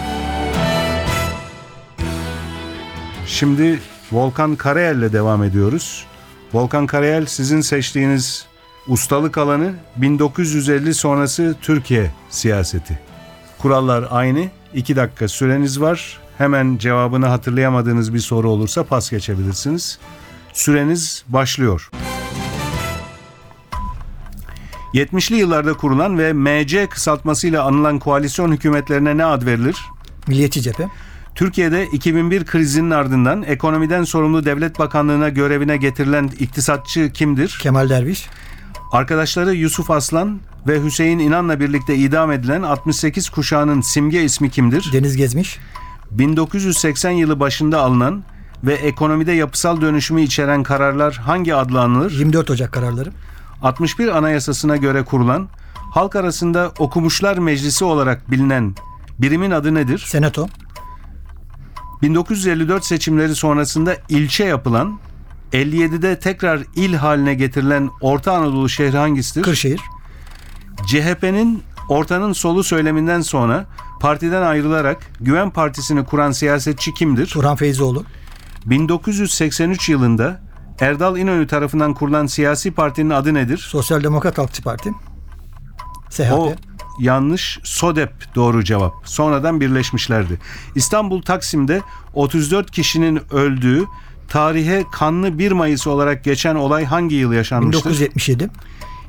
Şimdi 3.26 3.80
Volkan 4.12 4.56
Karayel'le 4.56 5.12
devam 5.12 5.44
ediyoruz. 5.44 6.06
Volkan 6.52 6.86
Karayel 6.86 7.26
sizin 7.26 7.60
seçtiğiniz 7.60 8.46
ustalık 8.88 9.38
alanı 9.38 9.74
1950 9.96 10.94
sonrası 10.94 11.56
Türkiye 11.62 12.10
siyaseti. 12.30 12.98
Kurallar 13.58 14.08
aynı. 14.10 14.48
2 14.74 14.96
dakika 14.96 15.28
süreniz 15.28 15.80
var. 15.80 16.18
Hemen 16.38 16.78
cevabını 16.78 17.26
hatırlayamadığınız 17.26 18.14
bir 18.14 18.18
soru 18.18 18.50
olursa 18.50 18.84
pas 18.84 19.10
geçebilirsiniz. 19.10 19.98
Süreniz 20.52 21.24
başlıyor. 21.28 21.90
70'li 24.94 25.36
yıllarda 25.36 25.74
kurulan 25.74 26.18
ve 26.18 26.32
MC 26.32 26.86
kısaltmasıyla 26.86 27.64
anılan 27.64 27.98
koalisyon 27.98 28.52
hükümetlerine 28.52 29.16
ne 29.16 29.24
ad 29.24 29.46
verilir? 29.46 29.76
Milliyetçi 30.26 30.62
cephe. 30.62 30.88
Türkiye'de 31.34 31.86
2001 31.86 32.44
krizinin 32.44 32.90
ardından 32.90 33.42
ekonomiden 33.42 34.04
sorumlu 34.04 34.44
devlet 34.44 34.78
bakanlığına 34.78 35.28
görevine 35.28 35.76
getirilen 35.76 36.30
iktisatçı 36.38 37.12
kimdir? 37.12 37.58
Kemal 37.62 37.88
Derviş. 37.88 38.28
Arkadaşları 38.92 39.54
Yusuf 39.54 39.90
Aslan 39.90 40.40
ve 40.68 40.82
Hüseyin 40.84 41.18
İnan'la 41.18 41.60
birlikte 41.60 41.96
idam 41.96 42.32
edilen 42.32 42.62
68 42.62 43.30
kuşağının 43.30 43.80
simge 43.80 44.22
ismi 44.22 44.50
kimdir? 44.50 44.90
Deniz 44.92 45.16
Gezmiş. 45.16 45.58
1980 46.10 47.10
yılı 47.10 47.40
başında 47.40 47.80
alınan 47.80 48.24
ve 48.64 48.74
ekonomide 48.74 49.32
yapısal 49.32 49.80
dönüşümü 49.80 50.22
içeren 50.22 50.62
kararlar 50.62 51.14
hangi 51.14 51.54
adla 51.54 51.80
anılır? 51.80 52.12
24 52.12 52.50
Ocak 52.50 52.72
kararları. 52.72 53.10
61 53.62 54.08
Anayasasına 54.08 54.76
göre 54.76 55.04
kurulan, 55.04 55.48
halk 55.74 56.16
arasında 56.16 56.72
Okumuşlar 56.78 57.38
Meclisi 57.38 57.84
olarak 57.84 58.30
bilinen 58.30 58.74
birimin 59.18 59.50
adı 59.50 59.74
nedir? 59.74 60.04
Senato. 60.06 60.48
1954 62.02 62.84
seçimleri 62.84 63.34
sonrasında 63.34 63.96
ilçe 64.08 64.44
yapılan 64.44 64.98
57'de 65.52 66.18
tekrar 66.18 66.60
il 66.76 66.94
haline 66.94 67.34
getirilen 67.34 67.90
Orta 68.00 68.32
Anadolu 68.32 68.68
şehri 68.68 68.96
hangisidir? 68.96 69.42
Kırşehir. 69.42 69.80
CHP'nin 70.86 71.62
ortanın 71.88 72.32
solu 72.32 72.64
söyleminden 72.64 73.20
sonra 73.20 73.66
partiden 74.00 74.42
ayrılarak 74.42 74.98
Güven 75.20 75.50
Partisi'ni 75.50 76.04
kuran 76.04 76.30
siyasetçi 76.32 76.94
kimdir? 76.94 77.26
Turhan 77.26 77.56
Feyzioğlu. 77.56 78.04
1983 78.66 79.88
yılında 79.88 80.40
Erdal 80.80 81.16
İnönü 81.16 81.46
tarafından 81.46 81.94
kurulan 81.94 82.26
siyasi 82.26 82.70
partinin 82.70 83.10
adı 83.10 83.34
nedir? 83.34 83.58
Sosyal 83.58 84.04
Demokrat 84.04 84.38
Halkçı 84.38 84.62
Parti. 84.62 84.90
SHP. 86.10 86.32
O 86.32 86.52
yanlış. 87.00 87.58
SODEP 87.64 88.12
doğru 88.34 88.64
cevap. 88.64 88.94
Sonradan 89.04 89.60
birleşmişlerdi. 89.60 90.38
İstanbul 90.74 91.22
Taksim'de 91.22 91.82
34 92.14 92.70
kişinin 92.70 93.34
öldüğü 93.34 93.84
tarihe 94.30 94.84
kanlı 94.92 95.38
1 95.38 95.52
Mayıs 95.52 95.86
olarak 95.86 96.24
geçen 96.24 96.54
olay 96.54 96.84
hangi 96.84 97.14
yıl 97.14 97.32
yaşanmıştır? 97.32 97.84
1977. 97.84 98.50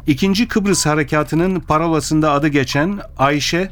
İkinci 0.08 0.48
Kıbrıs 0.48 0.86
Harekatı'nın 0.86 1.60
parolasında 1.60 2.32
adı 2.32 2.48
geçen 2.48 3.00
Ayşe 3.18 3.70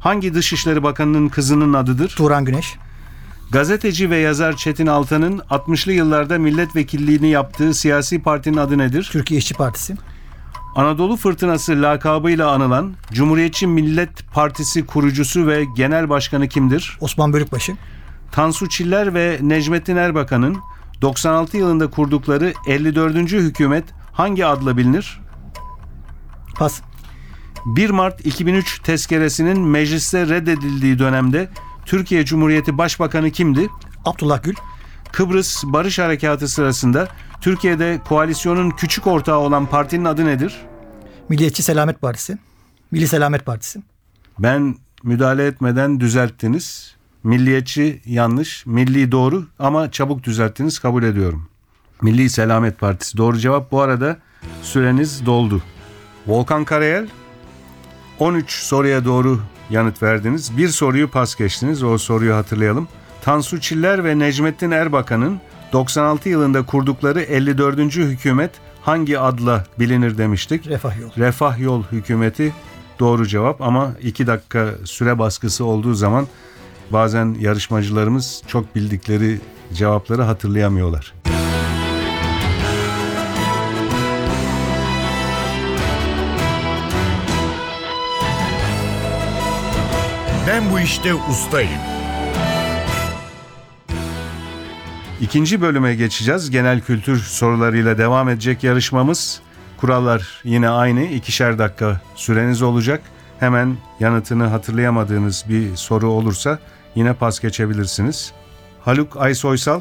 hangi 0.00 0.34
Dışişleri 0.34 0.82
Bakanı'nın 0.82 1.28
kızının 1.28 1.72
adıdır? 1.72 2.08
Turan 2.16 2.44
Güneş. 2.44 2.76
Gazeteci 3.50 4.10
ve 4.10 4.16
yazar 4.16 4.56
Çetin 4.56 4.86
Altan'ın 4.86 5.38
60'lı 5.38 5.92
yıllarda 5.92 6.38
milletvekilliğini 6.38 7.28
yaptığı 7.28 7.74
siyasi 7.74 8.22
partinin 8.22 8.56
adı 8.56 8.78
nedir? 8.78 9.08
Türkiye 9.12 9.38
İşçi 9.38 9.54
Partisi. 9.54 9.96
Anadolu 10.76 11.16
Fırtınası 11.16 11.82
lakabıyla 11.82 12.50
anılan 12.50 12.94
Cumhuriyetçi 13.12 13.66
Millet 13.66 14.32
Partisi 14.32 14.86
kurucusu 14.86 15.46
ve 15.46 15.64
genel 15.76 16.08
başkanı 16.08 16.48
kimdir? 16.48 16.96
Osman 17.00 17.32
Bölükbaşı. 17.32 17.76
Tansu 18.32 18.68
Çiller 18.68 19.14
ve 19.14 19.38
Necmettin 19.42 19.96
Erbakan'ın 19.96 20.58
96 21.02 21.56
yılında 21.56 21.90
kurdukları 21.90 22.52
54. 22.66 23.16
hükümet 23.32 23.84
hangi 24.12 24.46
adla 24.46 24.76
bilinir? 24.76 25.20
Pas. 26.54 26.80
1 27.66 27.90
Mart 27.90 28.26
2003 28.26 28.82
tezkeresinin 28.82 29.60
mecliste 29.60 30.28
reddedildiği 30.28 30.98
dönemde 30.98 31.50
Türkiye 31.86 32.24
Cumhuriyeti 32.24 32.78
Başbakanı 32.78 33.30
kimdi? 33.30 33.68
Abdullah 34.04 34.42
Gül. 34.42 34.54
Kıbrıs 35.12 35.64
Barış 35.64 35.98
Harekatı 35.98 36.48
sırasında 36.48 37.08
Türkiye'de 37.40 38.00
koalisyonun 38.08 38.70
küçük 38.70 39.06
ortağı 39.06 39.38
olan 39.38 39.66
partinin 39.66 40.04
adı 40.04 40.24
nedir? 40.24 40.62
Milliyetçi 41.28 41.62
Selamet 41.62 42.00
Partisi. 42.00 42.38
Milli 42.90 43.08
Selamet 43.08 43.46
Partisi. 43.46 43.82
Ben 44.38 44.76
müdahale 45.02 45.46
etmeden 45.46 46.00
düzelttiniz. 46.00 46.96
Milliyetçi 47.24 48.00
yanlış, 48.06 48.66
milli 48.66 49.12
doğru 49.12 49.46
ama 49.58 49.90
çabuk 49.90 50.24
düzelttiniz 50.24 50.78
kabul 50.78 51.02
ediyorum. 51.02 51.48
Milli 52.02 52.30
Selamet 52.30 52.78
Partisi 52.80 53.16
doğru 53.16 53.38
cevap. 53.38 53.72
Bu 53.72 53.80
arada 53.80 54.16
süreniz 54.62 55.26
doldu. 55.26 55.62
Volkan 56.26 56.64
Karayel 56.64 57.08
13 58.18 58.52
soruya 58.52 59.04
doğru 59.04 59.40
yanıt 59.70 60.02
verdiniz. 60.02 60.56
Bir 60.56 60.68
soruyu 60.68 61.08
pas 61.10 61.34
geçtiniz. 61.34 61.82
O 61.82 61.98
soruyu 61.98 62.34
hatırlayalım. 62.34 62.88
Tansu 63.22 63.60
Çiller 63.60 64.04
ve 64.04 64.18
Necmettin 64.18 64.70
Erbakan'ın 64.70 65.40
96 65.72 66.28
yılında 66.28 66.66
kurdukları 66.66 67.20
54. 67.20 67.96
hükümet 67.96 68.50
hangi 68.82 69.18
adla 69.18 69.64
bilinir 69.78 70.18
demiştik? 70.18 70.66
Refah 70.66 71.00
Yol. 71.00 71.10
Refah 71.18 71.58
Yol 71.58 71.82
Hükümeti 71.92 72.52
doğru 73.00 73.26
cevap 73.26 73.62
ama 73.62 73.92
2 74.02 74.26
dakika 74.26 74.68
süre 74.84 75.18
baskısı 75.18 75.64
olduğu 75.64 75.94
zaman 75.94 76.26
bazen 76.92 77.36
yarışmacılarımız 77.40 78.42
çok 78.46 78.76
bildikleri 78.76 79.40
cevapları 79.74 80.22
hatırlayamıyorlar. 80.22 81.14
Ben 90.46 90.72
bu 90.72 90.80
işte 90.80 91.14
ustayım. 91.14 91.70
İkinci 95.20 95.60
bölüme 95.60 95.94
geçeceğiz. 95.94 96.50
Genel 96.50 96.80
kültür 96.80 97.18
sorularıyla 97.18 97.98
devam 97.98 98.28
edecek 98.28 98.64
yarışmamız. 98.64 99.40
Kurallar 99.76 100.40
yine 100.44 100.68
aynı. 100.68 101.02
İkişer 101.02 101.58
dakika 101.58 102.00
süreniz 102.14 102.62
olacak. 102.62 103.00
Hemen 103.40 103.76
yanıtını 104.00 104.46
hatırlayamadığınız 104.46 105.44
bir 105.48 105.76
soru 105.76 106.10
olursa 106.10 106.58
yine 106.94 107.14
pas 107.14 107.40
geçebilirsiniz. 107.40 108.32
Haluk 108.80 109.16
Aysoysal, 109.16 109.80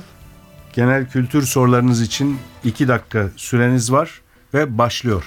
genel 0.74 1.10
kültür 1.10 1.42
sorularınız 1.42 2.02
için 2.02 2.40
2 2.64 2.88
dakika 2.88 3.30
süreniz 3.36 3.92
var 3.92 4.22
ve 4.54 4.78
başlıyor. 4.78 5.24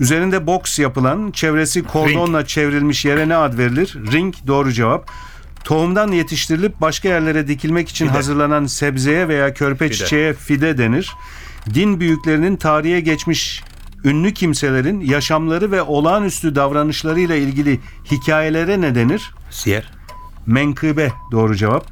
Üzerinde 0.00 0.46
boks 0.46 0.78
yapılan, 0.78 1.30
çevresi 1.30 1.82
kordonla 1.82 2.46
çevrilmiş 2.46 3.04
yere 3.04 3.28
ne 3.28 3.36
ad 3.36 3.58
verilir? 3.58 3.98
Ring 4.12 4.34
doğru 4.46 4.72
cevap. 4.72 5.10
Tohumdan 5.64 6.12
yetiştirilip 6.12 6.80
başka 6.80 7.08
yerlere 7.08 7.48
dikilmek 7.48 7.88
için 7.88 8.06
Fide. 8.06 8.16
hazırlanan 8.16 8.66
sebzeye 8.66 9.28
veya 9.28 9.54
körpe 9.54 9.88
Fide. 9.88 9.96
çiçeğe 9.96 10.34
fide 10.34 10.78
denir. 10.78 11.12
Din 11.74 12.00
büyüklerinin 12.00 12.56
tarihe 12.56 13.00
geçmiş 13.00 13.62
ünlü 14.04 14.34
kimselerin 14.34 15.00
yaşamları 15.00 15.70
ve 15.70 15.82
olağanüstü 15.82 16.54
davranışlarıyla 16.54 17.36
ilgili 17.36 17.80
hikayelere 18.10 18.80
ne 18.80 18.94
denir? 18.94 19.34
Siyer. 19.50 19.90
Menkıbe 20.46 21.12
doğru 21.32 21.56
cevap. 21.56 21.86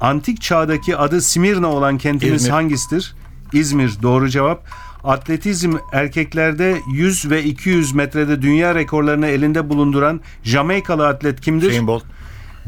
Antik 0.00 0.42
çağdaki 0.42 0.96
adı 0.96 1.20
Simirna 1.22 1.66
olan 1.66 1.98
kentimiz 1.98 2.42
İzmir. 2.42 2.52
hangisidir? 2.52 3.14
İzmir 3.52 3.92
doğru 4.02 4.28
cevap. 4.28 4.64
Atletizm 5.04 5.72
erkeklerde 5.92 6.76
100 6.92 7.30
ve 7.30 7.44
200 7.44 7.92
metrede 7.94 8.42
dünya 8.42 8.74
rekorlarını 8.74 9.26
elinde 9.26 9.68
bulunduran 9.68 10.20
Jamaikalı 10.42 11.06
atlet 11.08 11.40
kimdir? 11.40 11.66
Hüseyin 11.66 11.86
Bolt. 11.86 12.04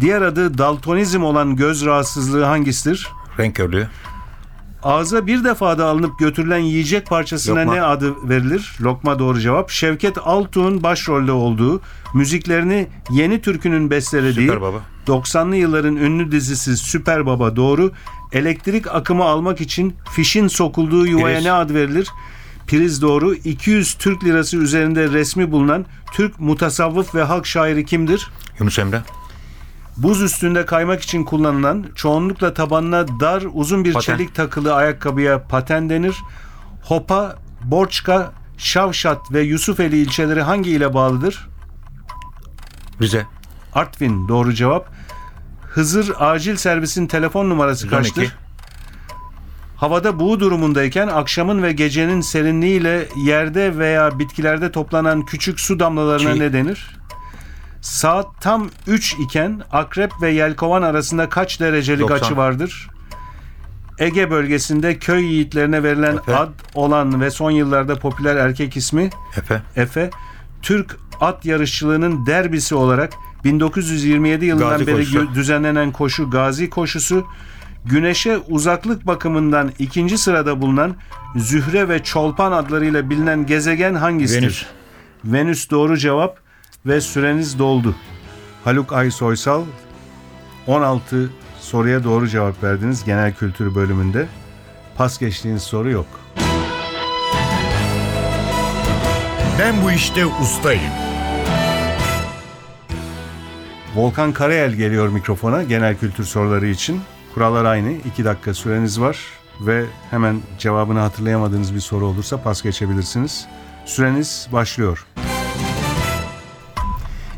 Diğer 0.00 0.22
adı 0.22 0.58
daltonizm 0.58 1.22
olan 1.22 1.56
göz 1.56 1.84
rahatsızlığı 1.86 2.44
hangisidir? 2.44 3.08
Renk 3.38 3.56
körlüğü. 3.56 3.88
Ağza 4.82 5.26
bir 5.26 5.44
defada 5.44 5.86
alınıp 5.86 6.18
götürülen 6.18 6.58
yiyecek 6.58 7.06
parçasına 7.06 7.60
Lokma. 7.60 7.74
ne 7.74 7.82
adı 7.82 8.28
verilir? 8.28 8.76
Lokma 8.80 9.18
doğru 9.18 9.40
cevap. 9.40 9.70
Şevket 9.70 10.18
Altuğ'un 10.24 10.82
başrolde 10.82 11.32
olduğu, 11.32 11.80
müziklerini 12.14 12.88
Yeni 13.10 13.42
Türkü'nün 13.42 13.90
bestelediği, 13.90 14.46
Süper 14.46 14.60
Baba. 14.62 14.78
90'lı 15.06 15.56
yılların 15.56 15.96
ünlü 15.96 16.32
dizisi 16.32 16.76
Süper 16.76 17.26
Baba 17.26 17.56
doğru. 17.56 17.92
Elektrik 18.32 18.94
akımı 18.94 19.24
almak 19.24 19.60
için 19.60 19.94
fişin 20.12 20.48
sokulduğu 20.48 21.06
yuvaya 21.06 21.36
Priz. 21.36 21.44
ne 21.44 21.52
ad 21.52 21.70
verilir? 21.70 22.08
Priz 22.66 23.02
doğru. 23.02 23.34
200 23.34 23.94
Türk 23.94 24.24
lirası 24.24 24.56
üzerinde 24.56 25.08
resmi 25.08 25.52
bulunan 25.52 25.86
Türk 26.12 26.40
mutasavvıf 26.40 27.14
ve 27.14 27.22
halk 27.22 27.46
şairi 27.46 27.84
kimdir? 27.84 28.30
Yunus 28.60 28.78
Emre. 28.78 29.02
Buz 29.96 30.22
üstünde 30.22 30.66
kaymak 30.66 31.02
için 31.02 31.24
kullanılan 31.24 31.86
çoğunlukla 31.94 32.54
tabanına 32.54 33.20
dar 33.20 33.42
uzun 33.52 33.84
bir 33.84 33.92
Paten. 33.92 34.16
çelik 34.16 34.34
takılı 34.34 34.74
ayakkabıya 34.74 35.42
paten 35.42 35.90
denir. 35.90 36.16
Hopa, 36.84 37.36
Borçka, 37.64 38.32
Şavşat 38.58 39.32
ve 39.32 39.40
Yusufeli 39.40 39.96
ilçeleri 39.96 40.42
hangi 40.42 40.70
ile 40.70 40.94
bağlıdır? 40.94 41.48
Rize. 43.00 43.26
Artvin 43.74 44.28
doğru 44.28 44.52
cevap. 44.54 44.88
Hızır 45.68 46.12
acil 46.18 46.56
servisin 46.56 47.06
telefon 47.06 47.50
numarası 47.50 47.86
112. 47.86 48.14
kaçtır? 48.14 48.36
Havada 49.76 50.18
buğu 50.20 50.40
durumundayken 50.40 51.08
akşamın 51.08 51.62
ve 51.62 51.72
gecenin 51.72 52.20
serinliğiyle 52.20 53.08
yerde 53.16 53.78
veya 53.78 54.18
bitkilerde 54.18 54.72
toplanan 54.72 55.24
küçük 55.24 55.60
su 55.60 55.80
damlalarına 55.80 56.34
Çiğ. 56.34 56.40
ne 56.40 56.52
denir? 56.52 56.99
Saat 57.80 58.26
tam 58.40 58.70
3 58.86 59.16
iken 59.26 59.62
akrep 59.72 60.12
ve 60.22 60.30
yelkovan 60.30 60.82
arasında 60.82 61.28
kaç 61.28 61.60
derecelik 61.60 62.00
90. 62.08 62.16
açı 62.26 62.36
vardır? 62.36 62.88
Ege 63.98 64.30
bölgesinde 64.30 64.98
köy 64.98 65.24
yiğitlerine 65.24 65.82
verilen 65.82 66.16
Efe. 66.16 66.36
ad 66.36 66.48
olan 66.74 67.20
ve 67.20 67.30
son 67.30 67.50
yıllarda 67.50 67.94
popüler 67.98 68.36
erkek 68.36 68.76
ismi 68.76 69.10
Efe. 69.36 69.62
Efe, 69.76 70.10
Türk 70.62 70.96
at 71.20 71.44
yarışçılığının 71.44 72.26
derbisi 72.26 72.74
olarak 72.74 73.12
1927 73.44 74.44
yılından 74.44 74.70
Gazi 74.70 74.86
beri 74.86 74.96
koşusu. 74.96 75.18
gö- 75.18 75.34
düzenlenen 75.34 75.92
koşu 75.92 76.30
Gazi 76.30 76.70
koşusu, 76.70 77.26
Güneşe 77.84 78.38
uzaklık 78.38 79.06
bakımından 79.06 79.72
ikinci 79.78 80.18
sırada 80.18 80.60
bulunan 80.60 80.96
Zühre 81.36 81.88
ve 81.88 82.02
Çolpan 82.02 82.52
adlarıyla 82.52 83.10
bilinen 83.10 83.46
gezegen 83.46 83.94
hangisidir? 83.94 84.42
Venüs. 84.42 84.64
Venüs 85.24 85.70
doğru 85.70 85.96
cevap 85.98 86.38
ve 86.86 87.00
süreniz 87.00 87.58
doldu. 87.58 87.94
Haluk 88.64 88.92
Aysoysal 88.92 89.64
16 90.66 91.30
soruya 91.60 92.04
doğru 92.04 92.28
cevap 92.28 92.62
verdiniz 92.62 93.04
genel 93.04 93.34
kültür 93.34 93.74
bölümünde. 93.74 94.26
Pas 94.96 95.18
geçtiğiniz 95.18 95.62
soru 95.62 95.90
yok. 95.90 96.06
Ben 99.58 99.82
bu 99.84 99.90
işte 99.90 100.26
ustayım. 100.26 100.92
Volkan 103.94 104.32
Karayel 104.32 104.72
geliyor 104.72 105.08
mikrofona 105.08 105.62
genel 105.62 105.96
kültür 105.96 106.24
soruları 106.24 106.66
için. 106.66 107.00
Kurallar 107.34 107.64
aynı. 107.64 107.92
2 107.92 108.24
dakika 108.24 108.54
süreniz 108.54 109.00
var 109.00 109.18
ve 109.60 109.84
hemen 110.10 110.40
cevabını 110.58 110.98
hatırlayamadığınız 110.98 111.74
bir 111.74 111.80
soru 111.80 112.06
olursa 112.06 112.42
pas 112.42 112.62
geçebilirsiniz. 112.62 113.46
Süreniz 113.86 114.48
başlıyor. 114.52 115.06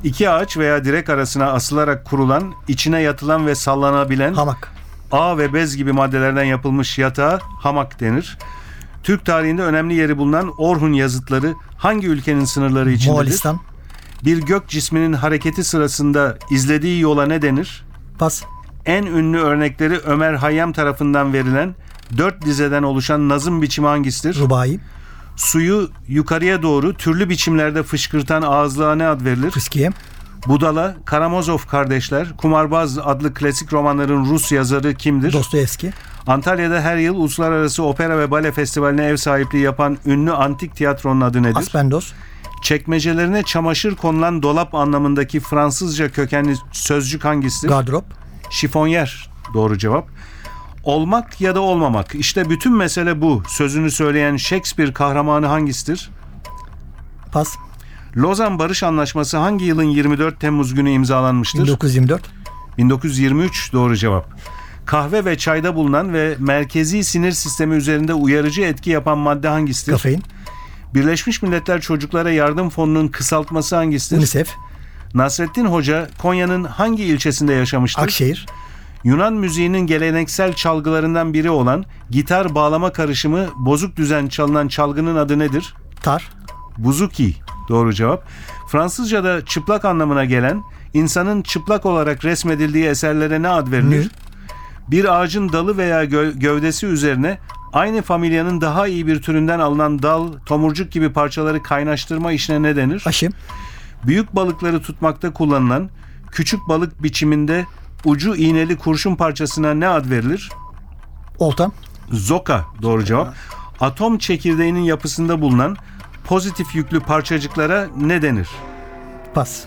İki 0.04 0.30
ağaç 0.30 0.56
veya 0.56 0.84
direk 0.84 1.10
arasına 1.10 1.52
asılarak 1.52 2.04
kurulan, 2.04 2.54
içine 2.68 3.00
yatılan 3.00 3.46
ve 3.46 3.54
sallanabilen 3.54 4.34
Hamak. 4.34 4.72
ağ 5.12 5.38
ve 5.38 5.52
bez 5.54 5.76
gibi 5.76 5.92
maddelerden 5.92 6.44
yapılmış 6.44 6.98
yatağa 6.98 7.38
hamak 7.60 8.00
denir. 8.00 8.38
Türk 9.02 9.24
tarihinde 9.26 9.62
önemli 9.62 9.94
yeri 9.94 10.18
bulunan 10.18 10.52
Orhun 10.58 10.92
yazıtları 10.92 11.54
hangi 11.78 12.06
ülkenin 12.06 12.44
sınırları 12.44 12.90
içindedir? 12.90 13.12
Moğolistan. 13.14 13.60
Bir 14.24 14.38
gök 14.38 14.68
cisminin 14.68 15.12
hareketi 15.12 15.64
sırasında 15.64 16.38
izlediği 16.50 17.00
yola 17.00 17.26
ne 17.26 17.42
denir? 17.42 17.84
Pas. 18.18 18.42
En 18.86 19.06
ünlü 19.06 19.38
örnekleri 19.38 19.98
Ömer 19.98 20.34
Hayyam 20.34 20.72
tarafından 20.72 21.32
verilen 21.32 21.74
dört 22.18 22.44
dizeden 22.44 22.82
oluşan 22.82 23.28
nazım 23.28 23.62
biçimi 23.62 23.86
hangisidir? 23.86 24.38
Rubai. 24.38 24.78
Suyu 25.36 25.90
yukarıya 26.08 26.62
doğru 26.62 26.94
türlü 26.94 27.28
biçimlerde 27.28 27.82
fışkırtan 27.82 28.42
ağızlığa 28.42 28.94
ne 28.94 29.06
ad 29.06 29.24
verilir? 29.24 29.50
Fıskiye. 29.50 29.90
Budala, 30.46 30.96
Karamazov 31.04 31.58
kardeşler, 31.58 32.36
Kumarbaz 32.36 32.98
adlı 32.98 33.34
klasik 33.34 33.72
romanların 33.72 34.24
Rus 34.24 34.52
yazarı 34.52 34.94
kimdir? 34.94 35.32
Dostoyevski. 35.32 35.92
Antalya'da 36.26 36.80
her 36.80 36.96
yıl 36.96 37.16
Uluslararası 37.16 37.82
Opera 37.82 38.18
ve 38.18 38.30
Bale 38.30 38.52
Festivali'ne 38.52 39.04
ev 39.04 39.16
sahipliği 39.16 39.62
yapan 39.62 39.98
ünlü 40.06 40.32
antik 40.32 40.76
tiyatronun 40.76 41.20
adı 41.20 41.42
nedir? 41.42 41.56
Aspendos. 41.56 42.12
Çekmecelerine 42.62 43.42
çamaşır 43.42 43.96
konulan 43.96 44.42
dolap 44.42 44.74
anlamındaki 44.74 45.40
Fransızca 45.40 46.08
kökenli 46.12 46.54
sözcük 46.72 47.24
hangisidir? 47.24 47.68
Gardırop. 47.68 48.04
Şifonyer 48.50 49.30
doğru 49.54 49.78
cevap. 49.78 50.08
Olmak 50.84 51.40
ya 51.40 51.54
da 51.54 51.60
olmamak. 51.60 52.14
İşte 52.14 52.50
bütün 52.50 52.76
mesele 52.76 53.20
bu. 53.20 53.42
Sözünü 53.48 53.90
söyleyen 53.90 54.36
Shakespeare 54.36 54.92
kahramanı 54.92 55.46
hangisidir? 55.46 56.10
Pas. 57.32 57.56
Lozan 58.16 58.58
Barış 58.58 58.82
Anlaşması 58.82 59.36
hangi 59.36 59.64
yılın 59.64 59.82
24 59.82 60.40
Temmuz 60.40 60.74
günü 60.74 60.90
imzalanmıştır? 60.90 61.62
1924. 61.62 62.22
1923 62.78 63.72
doğru 63.72 63.96
cevap. 63.96 64.28
Kahve 64.86 65.24
ve 65.24 65.38
çayda 65.38 65.74
bulunan 65.74 66.14
ve 66.14 66.36
merkezi 66.38 67.04
sinir 67.04 67.32
sistemi 67.32 67.74
üzerinde 67.74 68.14
uyarıcı 68.14 68.62
etki 68.62 68.90
yapan 68.90 69.18
madde 69.18 69.48
hangisidir? 69.48 69.92
Kafein. 69.92 70.22
Birleşmiş 70.94 71.42
Milletler 71.42 71.80
Çocuklara 71.80 72.30
Yardım 72.30 72.70
Fonu'nun 72.70 73.08
kısaltması 73.08 73.76
hangisidir? 73.76 74.18
UNICEF. 74.18 74.48
Nasrettin 75.14 75.64
Hoca 75.64 76.08
Konya'nın 76.18 76.64
hangi 76.64 77.04
ilçesinde 77.04 77.52
yaşamıştır? 77.52 78.02
Akşehir. 78.02 78.46
Yunan 79.04 79.32
müziğinin 79.32 79.86
geleneksel 79.86 80.52
çalgılarından 80.52 81.34
biri 81.34 81.50
olan 81.50 81.84
gitar 82.10 82.54
bağlama 82.54 82.92
karışımı 82.92 83.46
bozuk 83.56 83.96
düzen 83.96 84.26
çalınan 84.28 84.68
çalgının 84.68 85.16
adı 85.16 85.38
nedir? 85.38 85.74
Tar. 86.02 86.30
Buzuki. 86.78 87.34
Doğru 87.68 87.92
cevap. 87.92 88.24
Fransızca'da 88.68 89.44
çıplak 89.44 89.84
anlamına 89.84 90.24
gelen, 90.24 90.62
insanın 90.94 91.42
çıplak 91.42 91.86
olarak 91.86 92.24
resmedildiği 92.24 92.84
eserlere 92.84 93.42
ne 93.42 93.48
ad 93.48 93.72
verilir? 93.72 94.10
Bir 94.90 95.20
ağacın 95.20 95.52
dalı 95.52 95.76
veya 95.76 96.04
gö- 96.04 96.38
gövdesi 96.38 96.86
üzerine 96.86 97.38
aynı 97.72 98.02
familyanın 98.02 98.60
daha 98.60 98.86
iyi 98.86 99.06
bir 99.06 99.22
türünden 99.22 99.58
alınan 99.58 100.02
dal, 100.02 100.32
tomurcuk 100.46 100.92
gibi 100.92 101.12
parçaları 101.12 101.62
kaynaştırma 101.62 102.32
işine 102.32 102.62
ne 102.62 102.76
denir? 102.76 103.02
Aşım. 103.06 103.32
Büyük 104.06 104.34
balıkları 104.36 104.82
tutmakta 104.82 105.32
kullanılan 105.32 105.90
küçük 106.30 106.68
balık 106.68 107.02
biçiminde 107.02 107.66
ucu 108.04 108.36
iğneli 108.36 108.76
kurşun 108.76 109.14
parçasına 109.14 109.74
ne 109.74 109.88
ad 109.88 110.10
verilir? 110.10 110.48
Olta. 111.38 111.70
Zoka 112.10 112.64
doğru 112.82 113.04
cevap. 113.04 113.34
Atom 113.80 114.18
çekirdeğinin 114.18 114.80
yapısında 114.80 115.40
bulunan 115.40 115.76
pozitif 116.24 116.74
yüklü 116.74 117.00
parçacıklara 117.00 117.88
ne 117.96 118.22
denir? 118.22 118.48
Pas. 119.34 119.64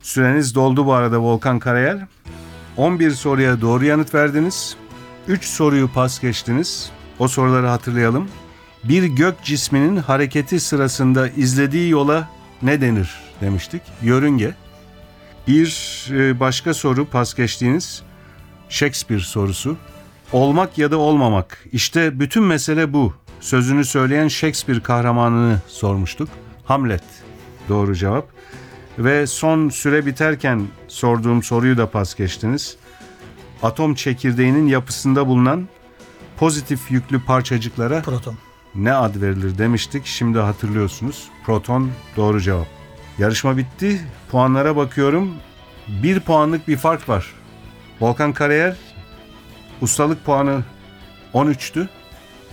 Süreniz 0.00 0.54
doldu 0.54 0.86
bu 0.86 0.92
arada 0.92 1.18
Volkan 1.18 1.58
Karayel. 1.58 2.06
11 2.76 3.10
soruya 3.10 3.60
doğru 3.60 3.84
yanıt 3.84 4.14
verdiniz. 4.14 4.76
3 5.28 5.44
soruyu 5.44 5.88
pas 5.92 6.20
geçtiniz. 6.20 6.90
O 7.18 7.28
soruları 7.28 7.66
hatırlayalım. 7.66 8.28
Bir 8.84 9.04
gök 9.04 9.42
cisminin 9.42 9.96
hareketi 9.96 10.60
sırasında 10.60 11.28
izlediği 11.28 11.90
yola 11.90 12.28
ne 12.62 12.80
denir 12.80 13.10
demiştik. 13.40 13.82
Yörünge. 14.02 14.54
Bir 15.48 16.06
e, 16.10 16.40
başka 16.40 16.74
soru 16.74 17.06
pas 17.06 17.34
geçtiğiniz 17.34 18.02
Shakespeare 18.68 19.20
sorusu. 19.20 19.76
Olmak 20.32 20.78
ya 20.78 20.90
da 20.90 20.98
olmamak. 20.98 21.64
İşte 21.72 22.20
bütün 22.20 22.42
mesele 22.44 22.92
bu. 22.92 23.14
Sözünü 23.40 23.84
söyleyen 23.84 24.28
Shakespeare 24.28 24.80
kahramanını 24.80 25.58
sormuştuk. 25.66 26.28
Hamlet. 26.64 27.02
Doğru 27.68 27.94
cevap. 27.94 28.28
Ve 28.98 29.26
son 29.26 29.68
süre 29.68 30.06
biterken 30.06 30.66
sorduğum 30.88 31.42
soruyu 31.42 31.78
da 31.78 31.90
pas 31.90 32.14
geçtiniz. 32.14 32.76
Atom 33.62 33.94
çekirdeğinin 33.94 34.66
yapısında 34.66 35.26
bulunan 35.26 35.68
pozitif 36.36 36.90
yüklü 36.90 37.24
parçacıklara 37.24 38.02
Proton. 38.02 38.34
ne 38.74 38.92
ad 38.94 39.20
verilir 39.20 39.58
demiştik. 39.58 40.06
Şimdi 40.06 40.38
hatırlıyorsunuz. 40.38 41.28
Proton 41.46 41.90
doğru 42.16 42.40
cevap. 42.40 42.81
Yarışma 43.18 43.56
bitti. 43.56 44.00
Puanlara 44.30 44.76
bakıyorum. 44.76 45.34
Bir 45.88 46.20
puanlık 46.20 46.68
bir 46.68 46.76
fark 46.76 47.08
var. 47.08 47.34
Volkan 48.00 48.32
Karayer 48.32 48.76
ustalık 49.80 50.24
puanı 50.24 50.62
13'tü. 51.34 51.88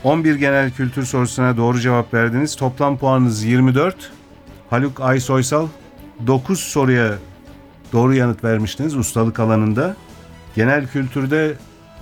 11 0.04 0.36
genel 0.36 0.72
kültür 0.72 1.06
sorusuna 1.06 1.58
doğru 1.58 1.80
cevap 1.80 2.13
verdiniz. 2.13 2.56
Toplam 2.56 2.98
puanınız 2.98 3.43
24. 3.43 4.12
Haluk 4.69 5.02
Aysoysal 5.02 5.67
9 6.28 6.60
soruya 6.60 7.13
doğru 7.93 8.13
yanıt 8.15 8.43
vermiştiniz 8.43 8.95
ustalık 8.95 9.39
alanında. 9.39 9.95
Genel 10.56 10.88
kültürde 10.88 11.58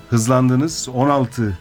hızlandınız. 0.10 0.90
16 0.94 1.58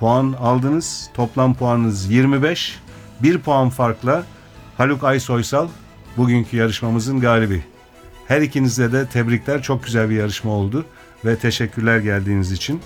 puan 0.00 0.34
aldınız. 0.40 1.10
Toplam 1.14 1.54
puanınız 1.54 2.10
25. 2.10 2.78
1 3.22 3.38
puan 3.38 3.70
farkla 3.70 4.24
Haluk 4.76 5.04
Aysoysal 5.04 5.68
bugünkü 6.16 6.56
yarışmamızın 6.56 7.20
galibi. 7.20 7.64
Her 8.28 8.40
ikinize 8.40 8.92
de 8.92 9.06
tebrikler. 9.06 9.62
Çok 9.62 9.84
güzel 9.84 10.10
bir 10.10 10.14
yarışma 10.14 10.50
oldu 10.50 10.86
ve 11.24 11.36
teşekkürler 11.36 11.98
geldiğiniz 11.98 12.52
için. 12.52 12.80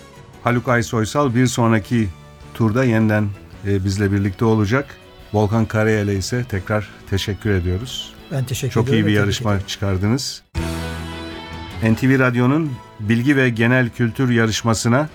Haluk 0.44 0.68
Aysoysal 0.68 1.34
bir 1.34 1.46
sonraki 1.46 2.08
turda 2.54 2.84
yeniden 2.84 3.28
e, 3.66 3.84
bizle 3.84 4.12
birlikte 4.12 4.44
olacak. 4.44 4.96
Volkan 5.32 5.66
Karayel'e 5.66 6.14
ise 6.14 6.44
tekrar 6.48 6.88
teşekkür 7.10 7.50
ediyoruz. 7.50 8.14
Ben 8.32 8.44
teşekkür 8.44 8.74
Çok 8.74 8.88
ediyorum. 8.88 9.06
iyi 9.08 9.12
bir 9.12 9.16
yarışma 9.18 9.52
ederim. 9.52 9.66
çıkardınız. 9.66 10.42
NTV 11.82 12.18
Radyo'nun 12.18 12.72
bilgi 13.00 13.36
ve 13.36 13.50
genel 13.50 13.88
kültür 13.88 14.30
yarışmasına 14.30 15.08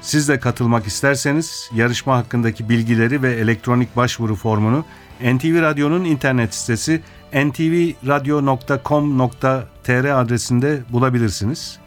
siz 0.00 0.28
de 0.28 0.38
katılmak 0.40 0.86
isterseniz 0.86 1.70
yarışma 1.74 2.16
hakkındaki 2.16 2.68
bilgileri 2.68 3.22
ve 3.22 3.32
elektronik 3.32 3.96
başvuru 3.96 4.34
formunu 4.36 4.84
NTV 5.20 5.62
Radyo'nun 5.62 6.04
internet 6.04 6.54
sitesi 6.54 7.00
ntvradio.com.tr 7.32 10.20
adresinde 10.20 10.80
bulabilirsiniz. 10.92 11.78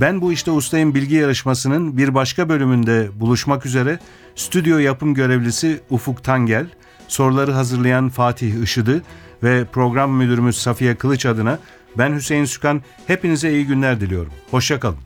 Ben 0.00 0.20
bu 0.20 0.32
işte 0.32 0.50
ustayım 0.50 0.94
bilgi 0.94 1.14
yarışmasının 1.14 1.96
bir 1.96 2.14
başka 2.14 2.48
bölümünde 2.48 3.08
buluşmak 3.14 3.66
üzere 3.66 3.98
stüdyo 4.34 4.78
yapım 4.78 5.14
görevlisi 5.14 5.80
Ufuk 5.90 6.24
Tangel, 6.24 6.66
soruları 7.08 7.52
hazırlayan 7.52 8.08
Fatih 8.08 8.62
Işıdı 8.62 9.02
ve 9.42 9.64
program 9.64 10.10
müdürümüz 10.10 10.58
Safiye 10.58 10.94
Kılıç 10.94 11.26
adına 11.26 11.58
ben 11.98 12.14
Hüseyin 12.14 12.44
Sükan 12.44 12.82
hepinize 13.06 13.52
iyi 13.52 13.66
günler 13.66 14.00
diliyorum. 14.00 14.32
Hoşçakalın. 14.50 15.05